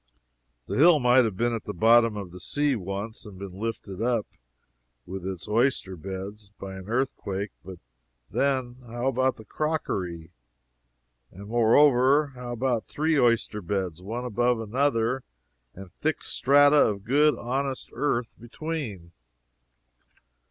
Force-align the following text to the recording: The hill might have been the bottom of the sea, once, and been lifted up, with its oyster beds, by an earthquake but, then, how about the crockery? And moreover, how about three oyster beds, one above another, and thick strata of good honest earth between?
The 0.65 0.77
hill 0.79 0.97
might 0.99 1.25
have 1.25 1.37
been 1.37 1.59
the 1.63 1.75
bottom 1.75 2.17
of 2.17 2.31
the 2.31 2.39
sea, 2.39 2.75
once, 2.75 3.23
and 3.23 3.37
been 3.37 3.53
lifted 3.59 4.01
up, 4.01 4.25
with 5.05 5.27
its 5.27 5.47
oyster 5.47 5.95
beds, 5.95 6.49
by 6.59 6.73
an 6.73 6.89
earthquake 6.89 7.51
but, 7.63 7.77
then, 8.27 8.77
how 8.87 9.05
about 9.05 9.35
the 9.35 9.45
crockery? 9.45 10.31
And 11.29 11.45
moreover, 11.49 12.31
how 12.33 12.51
about 12.51 12.87
three 12.87 13.19
oyster 13.19 13.61
beds, 13.61 14.01
one 14.01 14.25
above 14.25 14.59
another, 14.59 15.23
and 15.75 15.93
thick 15.93 16.23
strata 16.23 16.77
of 16.89 17.03
good 17.03 17.37
honest 17.37 17.91
earth 17.93 18.33
between? 18.39 19.11